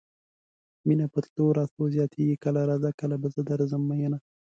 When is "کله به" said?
2.99-3.27